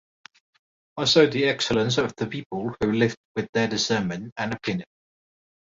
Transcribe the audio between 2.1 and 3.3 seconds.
the people who lived